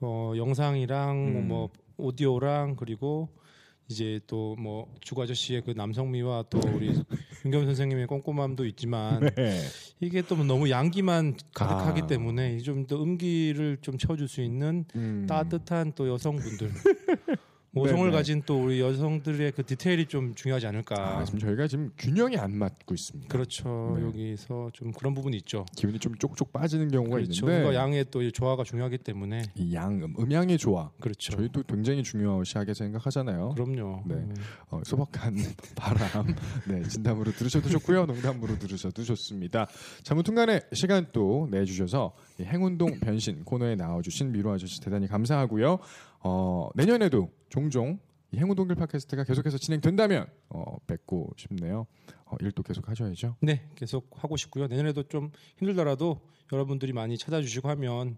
어, 0.00 0.32
영상이랑 0.36 1.16
음. 1.16 1.48
뭐 1.48 1.68
오디오랑 1.96 2.76
그리고 2.76 3.28
이제 3.90 4.20
또 4.26 4.54
뭐 4.58 4.86
주구 5.00 5.22
아저씨의 5.22 5.62
그 5.62 5.72
남성미와 5.72 6.44
또 6.50 6.60
우리 6.74 6.92
윤겸 7.44 7.64
선생님의 7.66 8.06
꼼꼼함도 8.06 8.64
있지만 8.66 9.20
네. 9.34 9.60
이게 10.00 10.22
또 10.22 10.36
너무 10.44 10.70
양기만 10.70 11.36
가득하기 11.54 12.02
아. 12.02 12.06
때문에 12.06 12.58
좀 12.58 12.86
더 12.86 13.02
음기를 13.02 13.78
좀 13.82 13.98
채워줄 13.98 14.26
수 14.28 14.42
있는 14.42 14.84
음. 14.96 15.26
따뜻한 15.28 15.92
또 15.94 16.08
여성분들 16.08 16.70
모성을 17.72 18.00
네네. 18.06 18.16
가진 18.16 18.42
또 18.46 18.64
우리 18.64 18.80
여성들의 18.80 19.52
그 19.52 19.64
디테일이 19.64 20.06
좀 20.06 20.34
중요하지 20.34 20.66
않을까. 20.66 21.18
아, 21.18 21.24
지금 21.24 21.38
저희가 21.38 21.68
지금 21.68 21.92
균형이 21.96 22.36
안 22.36 22.56
맞고 22.56 22.94
있습니다. 22.94 23.28
그렇죠. 23.28 23.96
네. 23.96 24.04
여기서 24.06 24.70
좀 24.72 24.90
그런 24.92 25.14
부분이 25.14 25.36
있죠. 25.38 25.64
기운이 25.76 26.00
좀 26.00 26.16
쪽쪽 26.16 26.52
빠지는 26.52 26.90
경우가 26.90 27.16
그렇죠. 27.16 27.30
있는데 27.46 27.58
그러니까 27.60 27.80
양의 27.80 28.06
또 28.10 28.28
조화가 28.28 28.64
중요하기 28.64 28.98
때문에 28.98 29.42
이 29.54 29.74
양, 29.74 30.02
음, 30.02 30.14
음양의 30.18 30.58
조화 30.58 30.90
그렇죠. 31.00 31.32
저희도 31.36 31.62
굉장히 31.64 32.02
중요시하게 32.02 32.74
생각하잖아요. 32.74 33.50
그럼요. 33.50 34.02
네. 34.06 34.14
음. 34.14 34.34
어, 34.70 34.80
소박한 34.84 35.36
바람, 35.76 36.34
네 36.66 36.82
진담으로 36.82 37.30
들으셔도 37.30 37.68
좋고요, 37.68 38.06
농담으로 38.06 38.58
들으셔도 38.58 39.04
좋습니다. 39.04 39.68
자무튼간에 40.02 40.60
시간 40.72 41.06
또 41.12 41.46
내주셔서 41.52 42.14
이 42.40 42.42
행운동 42.42 42.98
변신 42.98 43.44
코너에 43.44 43.76
나와주신 43.76 44.32
미로 44.32 44.50
아저씨 44.50 44.80
대단히 44.80 45.06
감사하고요. 45.06 45.78
어, 46.22 46.68
내년에도 46.74 47.30
종종 47.50 47.98
이 48.32 48.38
행운동길 48.38 48.76
팟캐스트가 48.76 49.24
계속해서 49.24 49.58
진행된다면 49.58 50.26
어, 50.48 50.76
뵙고 50.86 51.32
싶네요. 51.36 51.86
어, 52.24 52.36
일도 52.40 52.62
계속 52.62 52.88
하셔야죠. 52.88 53.36
네, 53.42 53.68
계속 53.74 54.08
하고 54.22 54.36
싶고요. 54.36 54.68
내년에도 54.68 55.02
좀 55.02 55.30
힘들더라도 55.58 56.20
여러분들이 56.52 56.92
많이 56.92 57.18
찾아주시고 57.18 57.68
하면 57.70 58.16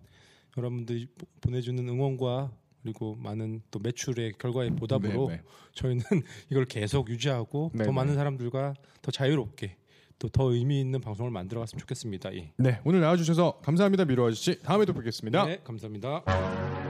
여러분들이 0.58 1.06
보- 1.06 1.26
보내주는 1.40 1.88
응원과 1.88 2.52
그리고 2.82 3.14
많은 3.14 3.62
또 3.70 3.78
매출의 3.78 4.32
결과의 4.38 4.70
보답으로 4.76 5.28
네, 5.30 5.36
네. 5.36 5.42
저희는 5.72 6.02
이걸 6.50 6.64
계속 6.66 7.08
유지하고 7.08 7.70
네, 7.72 7.84
더 7.84 7.90
네. 7.90 7.94
많은 7.96 8.14
사람들과 8.14 8.74
더 9.00 9.10
자유롭게 9.10 9.76
또 10.18 10.28
더 10.28 10.52
의미 10.52 10.80
있는 10.80 11.00
방송을 11.00 11.30
만들어갔으면 11.32 11.80
좋겠습니다. 11.80 12.34
예. 12.36 12.52
네, 12.58 12.80
오늘 12.84 13.00
나와주셔서 13.00 13.60
감사합니다, 13.64 14.04
미로 14.04 14.26
아저씨. 14.26 14.60
다음에도 14.60 14.92
뵙겠습니다. 14.92 15.46
네, 15.46 15.60
감사합니다. 15.64 16.81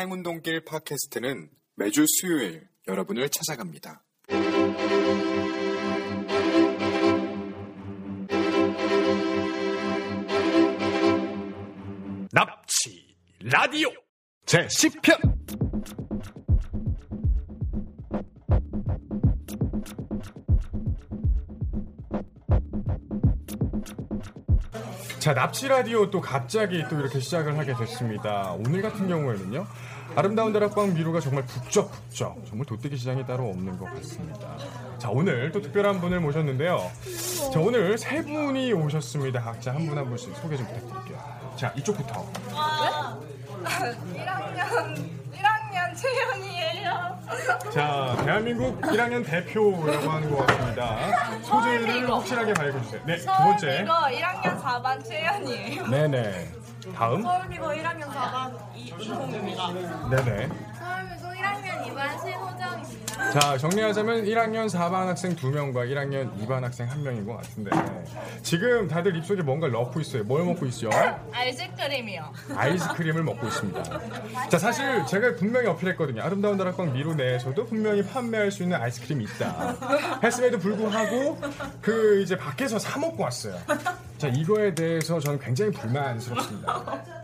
행운동길 0.00 0.64
팟캐스트는 0.64 1.50
매주 1.76 2.06
수요일 2.08 2.66
여러분을 2.88 3.28
찾아갑니다. 3.28 4.02
납치 12.32 13.14
라디오 13.40 13.90
제 14.46 14.60
10편 14.66 15.39
자, 25.30 25.34
납치 25.34 25.68
라디오 25.68 26.10
또 26.10 26.20
갑자기 26.20 26.84
또 26.90 26.98
이렇게 26.98 27.20
시작을 27.20 27.56
하게 27.56 27.72
됐습니다. 27.76 28.52
오늘 28.58 28.82
같은 28.82 29.06
경우에는요. 29.06 29.64
아름다운 30.16 30.52
다락방 30.52 30.92
미루가 30.92 31.20
정말 31.20 31.46
북적북적 31.46 32.42
정말 32.48 32.66
도떼기 32.66 32.96
시장이 32.96 33.24
따로 33.28 33.48
없는 33.50 33.78
것 33.78 33.84
같습니다. 33.94 34.56
자 34.98 35.08
오늘 35.08 35.52
또 35.52 35.60
특별한 35.62 36.00
분을 36.00 36.18
모셨는데요. 36.18 36.78
자 37.54 37.60
오늘 37.60 37.96
세 37.96 38.24
분이 38.24 38.72
오셨습니다. 38.72 39.40
각자 39.40 39.72
한 39.72 39.86
분 39.86 39.96
한 39.98 40.06
분씩 40.08 40.34
소개 40.34 40.56
좀 40.56 40.66
부탁드릴게요. 40.66 41.22
자 41.54 41.72
이쪽부터 41.76 42.26
1학년 44.16 44.96
1학년 45.32 45.94
채연이에요. 45.96 47.18
자 47.72 48.16
대한민국 48.24 48.80
1학년 48.80 49.24
대표라고 49.24 50.10
하는 50.10 50.28
것 50.34 50.44
같습니다. 50.48 51.09
소재를 51.50 52.10
확실하게 52.10 52.54
밝혀주세요. 52.54 53.00
네 53.06 53.16
두 53.16 53.26
번째 53.26 53.80
이거 53.82 53.94
1학년 53.94 54.60
4반 54.62 55.04
채연이에요. 55.04 55.86
네네 55.88 56.52
다음 56.94 57.22
서울미고 57.22 57.66
1학년 57.66 58.02
4반 58.08 58.52
이은홍입니다. 58.74 59.68
네네 60.10 60.48
서울미고 60.80 61.26
1학년 61.28 61.84
2반 61.84 62.20
신호정입니다. 62.22 63.30
자 63.32 63.58
정리하자면 63.58 64.24
1학년 64.24 64.66
4반 64.70 65.06
학생 65.06 65.36
2명과 65.36 65.86
1학년 65.90 66.34
2반 66.40 66.62
학생 66.62 66.88
1명인 66.88 67.26
것 67.26 67.36
같은데. 67.36 67.70
지금 68.42 68.88
다들 68.88 69.14
입속에 69.16 69.42
뭔가를 69.42 69.72
넣고 69.74 70.00
있어요. 70.00 70.24
뭘 70.24 70.42
먹고 70.44 70.64
있죠? 70.66 70.88
아이스크림이요. 71.32 72.32
아이스크림을 72.56 73.22
먹고 73.22 73.46
있습니다. 73.46 73.82
자 74.48 74.58
사실 74.58 75.04
제가 75.06 75.34
분명히 75.36 75.66
어필했거든요. 75.68 76.22
아름다운 76.22 76.56
다락방 76.56 76.94
미로 76.94 77.14
내에서도 77.14 77.62
분명히 77.66 78.02
판매할 78.02 78.50
수 78.50 78.62
있는 78.62 78.80
아이스크림이 78.80 79.24
있다. 79.24 79.76
했음에도 80.24 80.58
불구하고 80.58 81.38
그 81.82 82.22
이제 82.22 82.36
밖에서 82.36 82.78
사 82.78 82.98
먹고 82.98 83.22
왔어요. 83.22 83.54
자 84.16 84.28
이거에 84.28 84.74
대해서 84.74 85.20
저는 85.20 85.38
굉장히 85.40 85.70
불만스럽습니다 85.72 87.19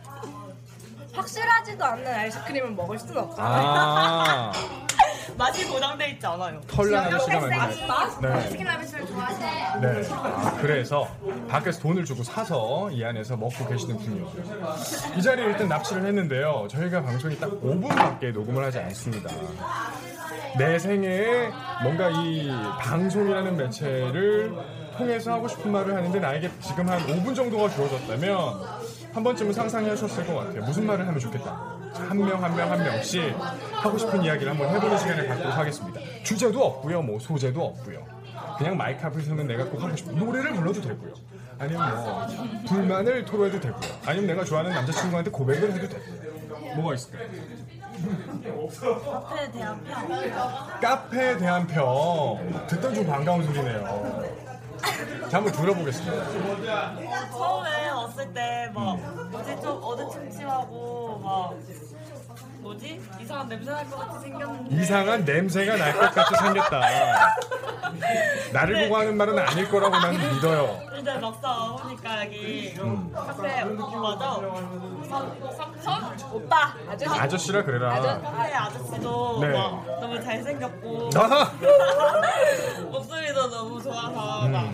확실하지도 1.16 1.84
않는 1.84 2.06
아이스크림을 2.14 2.70
먹을 2.72 2.98
수는 2.98 3.16
없어요. 3.18 3.46
아 3.46 4.52
맛이 5.36 5.66
보장돼 5.68 6.10
있지 6.10 6.26
않아요. 6.26 6.60
털난 6.66 7.04
아저씨가 7.06 7.40
만든 7.40 8.20
네. 8.22 8.64
라비스를 8.64 9.06
좋아하시나요? 9.06 9.80
네. 9.80 10.08
아, 10.12 10.56
그래서 10.60 11.08
밖에서 11.48 11.80
돈을 11.80 12.04
주고 12.04 12.22
사서 12.22 12.90
이 12.90 13.04
안에서 13.04 13.36
먹고 13.36 13.66
계시는군요. 13.66 14.28
이 15.16 15.22
자리에 15.22 15.44
일단 15.46 15.68
납치를 15.68 16.06
했는데요. 16.06 16.68
저희가 16.70 17.02
방송이 17.02 17.38
딱 17.38 17.50
5분밖에 17.50 18.32
녹음을 18.32 18.64
하지 18.64 18.78
않습니다. 18.78 19.30
내 20.56 20.78
생애에 20.78 21.50
뭔가 21.82 22.08
이 22.10 22.48
방송이라는 22.80 23.56
매체를 23.56 24.54
통해서 24.96 25.32
하고 25.32 25.48
싶은 25.48 25.70
말을 25.70 25.94
하는데 25.94 26.18
나에게 26.18 26.50
지금 26.62 26.88
한 26.88 26.98
5분 27.00 27.36
정도가 27.36 27.68
주어졌다면 27.68 28.60
한 29.16 29.24
번쯤은 29.24 29.54
상상해 29.54 29.88
하셨을 29.88 30.26
것 30.26 30.34
같아요. 30.34 30.62
무슨 30.64 30.84
말을 30.86 31.08
하면 31.08 31.18
좋겠다. 31.18 31.50
한 31.94 32.18
명 32.18 32.44
한 32.44 32.54
명 32.54 32.70
한 32.70 32.78
명씩 32.84 33.34
하고 33.72 33.96
싶은 33.96 34.22
이야기를 34.22 34.52
한번 34.52 34.68
해보는 34.68 34.98
시간을 34.98 35.26
갖도록 35.26 35.56
하겠습니다. 35.56 36.00
주제도 36.22 36.62
없고요, 36.62 37.00
뭐 37.00 37.18
소재도 37.18 37.64
없고요. 37.64 38.04
그냥 38.58 38.76
마이크 38.76 39.06
앞에 39.06 39.18
서면 39.22 39.46
내가 39.46 39.64
꼭 39.64 39.82
하고 39.82 39.96
싶은 39.96 40.14
노래를 40.16 40.52
불러도 40.52 40.82
되고요. 40.82 41.14
아니면 41.58 41.94
뭐 41.96 42.26
불만을 42.68 43.24
토로해도 43.24 43.58
되고요. 43.58 43.90
아니면 44.04 44.26
내가 44.26 44.44
좋아하는 44.44 44.72
남자친구한테 44.72 45.30
고백을 45.30 45.72
해도 45.72 45.88
되고요. 45.88 46.74
뭐가 46.76 46.94
있을까요? 46.94 47.26
카페에 48.70 49.50
대한 49.50 49.82
평. 49.84 50.80
카페에 50.82 51.36
대한 51.38 51.66
평 51.66 52.66
듣던 52.66 52.94
좀 52.94 53.06
반가운 53.06 53.42
소리네요. 53.46 54.36
자 55.30 55.38
한번 55.38 55.52
들어보겠습니다. 55.54 56.24
처음에 57.30 57.85
왔을 58.16 58.32
때 58.32 58.70
막 58.72 58.96
뭐지 59.30 59.60
좀 59.60 59.78
어두침침하고 59.82 61.20
막 61.22 61.54
뭐지 62.60 63.00
이상한 63.20 63.48
냄새 63.48 63.70
날 63.70 63.84
것 63.90 63.96
같이 64.08 64.20
생겼는데 64.20 64.74
이상한 64.76 65.24
냄새가 65.24 65.76
날 65.76 65.92
것 65.92 66.10
같이 66.14 66.34
생겼다. 66.42 66.80
나를 68.52 68.84
보고 68.84 68.96
하는 68.96 69.16
말은 69.16 69.38
아닐 69.38 69.68
거라고 69.68 69.96
난 69.98 70.12
믿어요. 70.12 70.80
근데 70.90 71.18
막상 71.18 71.76
오니까 71.84 72.24
여기 72.24 72.74
음. 72.78 73.12
카페 73.14 73.64
맞아 73.64 74.40
삼삼 75.56 76.16
오빠 76.32 76.74
아저씨 76.90 77.20
아저씨라 77.20 77.64
그래라. 77.64 78.00
카페 78.20 78.54
아저씨도 78.54 79.38
네. 79.42 79.48
막 79.52 79.86
너무 80.00 80.22
잘생겼고! 80.22 81.10
목소리도 82.90 83.50
너무 83.50 83.82
좋아서 83.82 84.46
음. 84.46 84.52
막 84.52 84.72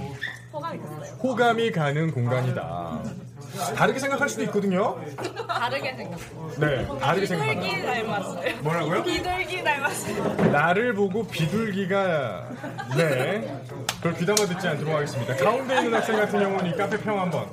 호감이 0.53 0.79
갔어요. 0.81 1.13
호감이 1.23 1.73
가는 1.73 2.11
공간이다. 2.13 3.03
다르게 3.77 3.99
생각할 3.99 4.29
수도 4.29 4.43
있거든요. 4.45 4.97
다르게 5.49 5.95
생겼어요. 5.97 6.51
네, 6.59 6.87
다르게 6.99 7.27
비둘기 7.27 7.27
생각한다. 7.27 7.93
닮았어요. 7.93 8.57
뭐라고요? 8.63 9.03
비둘기 9.03 9.65
닮았어요. 9.65 10.35
나를 10.51 10.95
보고 10.95 11.27
비둘기가 11.27 12.49
네 12.97 13.63
그걸 13.97 14.15
귀담아 14.15 14.47
듣지 14.47 14.69
않도록 14.69 14.95
하겠습니다. 14.95 15.37
가운데 15.37 15.77
있는 15.79 15.95
학생 15.95 16.17
같은 16.17 16.41
경우는 16.41 16.67
이 16.67 16.77
카페 16.77 16.97
평 16.99 17.21
한번 17.21 17.47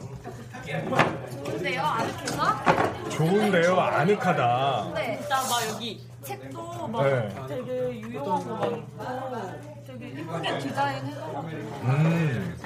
근데요, 1.45 1.82
아르케가 1.82 3.10
좋은데요 3.10 3.80
아늑하다. 3.80 4.91
네. 4.93 5.19
일단 5.21 5.39
막 5.49 5.67
여기 5.67 6.08
책도 6.23 6.88
막 6.88 7.04
네. 7.04 7.30
되게 7.47 7.99
유용하고 8.02 8.56
많고 8.56 9.79
예쁘게 10.17 10.60
디자인해서 10.60 11.43
음 11.84 12.58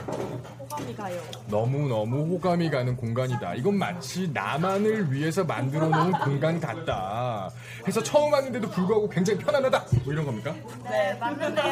호감이 0.60 0.96
가요. 0.96 1.22
너무 1.48 1.88
너무 1.88 2.34
호감이 2.34 2.70
가는 2.70 2.96
공간이다. 2.96 3.56
이건 3.56 3.78
마치 3.78 4.30
나만을 4.34 5.12
위해서 5.12 5.44
만들어 5.44 5.88
놓은 5.88 6.12
공간 6.14 6.60
같다. 6.60 7.50
해서 7.88 8.02
처음 8.02 8.32
왔는데도 8.34 8.70
불구하고 8.70 9.10
굉장히 9.10 9.40
편안하다. 9.40 9.86
뭐 10.04 10.14
이런 10.14 10.26
겁니까? 10.26 10.54
네 10.90 11.14
맞는데요. 11.20 11.66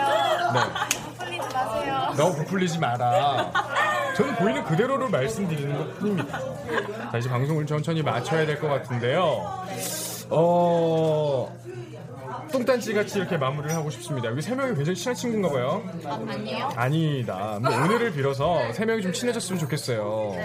네. 0.53 0.60
풀리지 1.17 1.53
마세요. 1.53 2.13
너무 2.17 2.36
부풀리지 2.36 2.79
마라. 2.79 3.51
저는 4.17 4.36
보이는 4.36 4.63
그대로를 4.65 5.10
말씀드리는 5.10 5.77
것 5.77 5.99
뿐입니다. 5.99 6.39
자, 7.12 7.17
이제 7.17 7.29
방송을 7.29 7.65
천천히 7.65 8.01
마쳐야 8.03 8.45
될 8.45 8.60
것 8.60 8.67
같은데요. 8.67 9.65
어, 10.29 11.51
똥단지 12.51 12.93
같이 12.93 13.17
이렇게 13.19 13.37
마무리를 13.37 13.73
하고 13.75 13.89
싶습니다. 13.89 14.29
여기 14.29 14.41
세 14.41 14.55
명이 14.55 14.75
굉장히 14.75 14.95
친한 14.95 15.15
친구인가 15.15 15.49
봐요. 15.49 15.83
아니에요? 16.05 16.69
아니다. 16.75 17.59
뭐 17.61 17.71
오늘을 17.83 18.11
빌어서 18.13 18.71
세 18.73 18.85
명이 18.85 19.01
좀 19.01 19.13
친해졌으면 19.13 19.59
좋겠어요. 19.59 20.35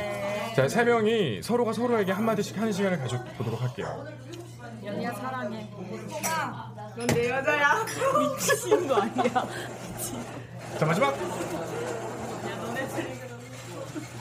자, 0.54 0.68
세 0.68 0.84
명이 0.84 1.42
서로가 1.42 1.72
서로에게 1.72 2.12
한마디씩 2.12 2.56
하는 2.56 2.72
시간을 2.72 2.98
가져보도록 3.00 3.60
할게요. 3.60 4.06
연희야 4.84 5.12
사랑해. 5.14 5.68
넌 6.96 7.06
내 7.08 7.28
여자야. 7.28 7.84
미친 8.38 8.88
거 8.88 8.94
아니야? 8.96 9.46
자, 10.78 10.86
마지막! 10.86 11.14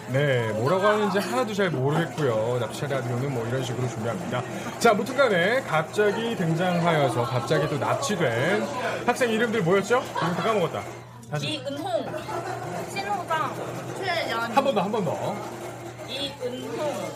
네, 0.09 0.47
뭐라고 0.53 0.85
하는지 0.85 1.17
하나도 1.19 1.53
잘 1.53 1.69
모르겠고요. 1.71 2.59
납치 2.59 2.85
라디오는 2.87 3.33
뭐 3.33 3.45
이런 3.47 3.63
식으로 3.63 3.87
준비합니다. 3.87 4.41
자, 4.79 4.93
무튼간에 4.93 5.61
갑자기 5.61 6.35
등장하여서 6.35 7.23
갑자기 7.23 7.67
또 7.67 7.77
납치된 7.77 8.63
학생 9.05 9.31
이름들 9.31 9.61
뭐였죠? 9.63 10.01
지금 10.03 10.35
다 10.35 10.43
까먹었다. 10.43 10.83
다시 11.31 11.47
이은홍, 11.47 11.85
신호당, 12.93 13.55
최연희. 13.97 14.31
한 14.33 14.63
번 14.63 14.75
더, 14.75 14.81
한 14.81 14.91
번 14.91 15.03
더. 15.05 15.35
이은홍, 16.07 17.11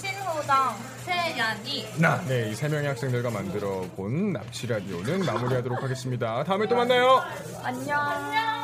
신호당, 0.00 0.74
최연이. 1.06 1.86
나, 1.96 2.20
네, 2.26 2.50
이 2.50 2.54
세 2.54 2.68
명의 2.68 2.88
학생들과 2.88 3.30
만들어 3.30 3.82
본 3.96 4.32
납치 4.32 4.66
라디오는 4.66 5.24
마무리하도록 5.24 5.80
하겠습니다. 5.80 6.42
다음에 6.44 6.66
또 6.66 6.74
만나요. 6.74 7.22
안녕. 7.62 7.98
안 8.00 8.61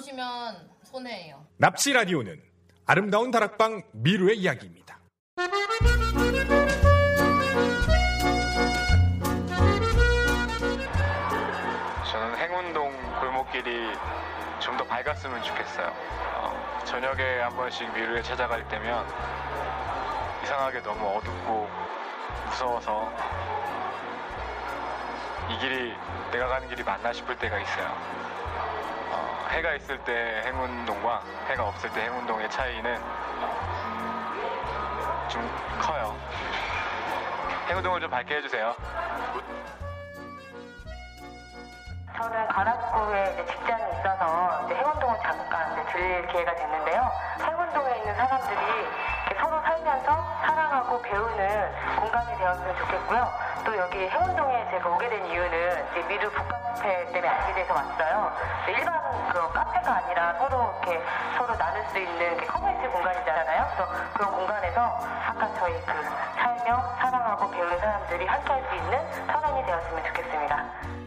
오시면 0.00 0.70
손해예요. 0.84 1.46
납치 1.58 1.92
라디오는 1.92 2.40
아름다운 2.86 3.30
다락방 3.30 3.82
미루의 3.92 4.38
이야기입니다. 4.38 4.98
저는 12.10 12.36
행운동 12.36 12.92
골목길이 13.20 13.92
좀 14.60 14.76
더 14.76 14.84
밝았으면 14.84 15.42
좋겠어요. 15.42 15.92
어, 16.36 16.80
저녁에 16.84 17.40
한 17.40 17.54
번씩 17.56 17.92
미루에 17.94 18.22
찾아갈 18.22 18.66
때면 18.68 19.06
이상하게 20.44 20.82
너무 20.82 21.06
어둡고 21.16 21.68
무서워서 22.46 23.10
이 25.50 25.58
길이 25.58 25.94
내가 26.30 26.46
가는 26.46 26.68
길이 26.68 26.82
맞나 26.82 27.12
싶을 27.12 27.36
때가 27.38 27.58
있어요. 27.58 28.39
어, 29.50 29.52
해가 29.52 29.74
있을 29.74 29.98
때 30.04 30.42
행운동과 30.44 31.22
해가 31.48 31.68
없을 31.68 31.90
때 31.90 32.02
행운동의 32.02 32.48
차이는 32.50 32.96
음, 32.96 34.28
좀 35.28 35.42
커요. 35.80 36.16
행운동을 37.68 38.00
좀 38.00 38.08
밝게 38.10 38.36
해주세요. 38.36 38.74
저는 42.16 42.48
이제 43.32 43.46
직장이 43.46 43.82
있어서 43.92 44.68
행운동을 44.68 45.18
잠깐 45.22 45.86
들릴 45.86 46.26
기회가 46.28 46.54
됐는데요. 46.54 47.10
행운동에 47.40 47.96
있는 47.98 48.14
사람들이 48.14 48.56
서로 49.40 49.60
살면서 49.62 50.40
사랑하고 50.46 51.02
배우는 51.02 51.72
공간이 52.00 52.36
되었으면 52.38 52.76
좋겠고요. 52.78 53.32
또 53.64 53.76
여기 53.76 54.08
행운동에 54.08 54.70
제가 54.70 54.88
오게 54.88 55.08
된 55.08 55.26
이유는 55.26 55.86
이제 55.90 56.02
미르 56.08 56.30
북카페 56.30 57.12
때문에 57.12 57.28
알게 57.28 57.54
돼서 57.54 57.74
왔어요. 57.74 58.32
근데 58.64 58.78
일반 58.78 59.00
그 59.32 59.52
카페가 59.52 59.96
아니라 59.96 60.34
서로 60.38 60.74
이렇게 60.82 61.02
서로 61.36 61.56
나눌 61.56 61.84
수 61.88 61.98
있는 61.98 62.46
커뮤니티 62.46 62.88
공간이잖아요. 62.88 63.66
그래서 63.76 63.92
그런 64.14 64.30
공간에서 64.32 64.80
아까 65.28 65.48
저희 65.58 65.74
그 65.84 65.92
살며 66.36 66.82
사랑하고 67.00 67.50
배우는 67.50 67.78
사람들이 67.78 68.26
함께 68.26 68.52
할 68.52 68.60
수 68.70 68.74
있는 68.74 69.26
터전이 69.26 69.66
되었으면 69.66 70.04
좋겠습니다. 70.04 70.99